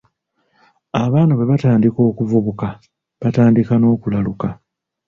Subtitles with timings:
[1.03, 2.67] Abaana bwe batandika okuvubuka,
[3.21, 4.47] batandika n'okulaluka.